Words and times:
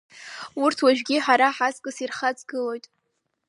Урҭ 0.63 0.77
уажәыгь 0.85 1.11
ҳара 1.25 1.49
ҳаҵкыс 1.55 1.97
ирхаҵгылоит. 2.03 2.85